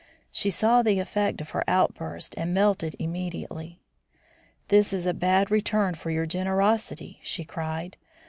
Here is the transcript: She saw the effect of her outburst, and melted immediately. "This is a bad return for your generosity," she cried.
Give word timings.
She 0.31 0.49
saw 0.49 0.81
the 0.81 0.97
effect 0.97 1.41
of 1.41 1.51
her 1.51 1.63
outburst, 1.67 2.33
and 2.35 2.55
melted 2.55 2.95
immediately. 2.97 3.83
"This 4.69 4.93
is 4.93 5.05
a 5.05 5.13
bad 5.13 5.51
return 5.51 5.93
for 5.93 6.09
your 6.09 6.25
generosity," 6.25 7.19
she 7.21 7.43
cried. 7.43 7.97